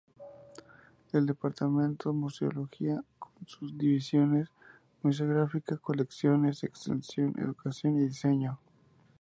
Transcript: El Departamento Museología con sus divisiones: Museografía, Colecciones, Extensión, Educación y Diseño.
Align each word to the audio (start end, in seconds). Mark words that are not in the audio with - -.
El 1.13 1.27
Departamento 1.27 2.11
Museología 2.11 3.03
con 3.19 3.33
sus 3.45 3.77
divisiones: 3.77 4.49
Museografía, 5.03 5.77
Colecciones, 5.79 6.63
Extensión, 6.63 7.35
Educación 7.37 7.97
y 7.99 8.05
Diseño. 8.07 8.59